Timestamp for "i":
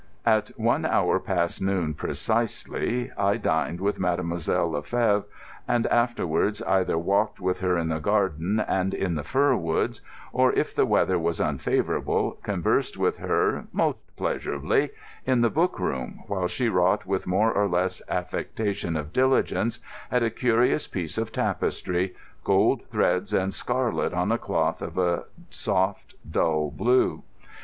3.19-3.37